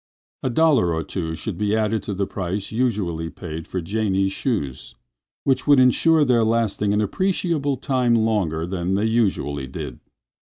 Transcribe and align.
A 0.41 0.49
dollar 0.49 0.95
or 0.95 1.03
two 1.03 1.35
should 1.35 1.59
be 1.59 1.75
added 1.75 2.01
to 2.01 2.15
the 2.15 2.25
price 2.25 2.71
usually 2.71 3.29
paid 3.29 3.67
for 3.67 3.81
Janie's 3.81 4.31
shoes, 4.31 4.95
which 5.43 5.67
would 5.67 5.79
insure 5.79 6.25
their 6.25 6.43
lasting 6.43 6.91
an 6.91 7.01
appreciable 7.01 7.77
time 7.77 8.15
longer 8.15 8.65
than 8.65 8.95
they 8.95 9.05
usually 9.05 9.67
did. 9.67 9.99